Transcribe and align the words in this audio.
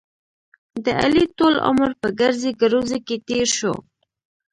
د 0.83 0.85
علي 1.01 1.25
ټول 1.37 1.55
عمر 1.67 1.89
په 2.01 2.07
ګړزې 2.19 2.51
ګړوزې 2.61 2.99
کې 3.07 3.15
تېر 3.27 3.47
شو. 3.57 3.73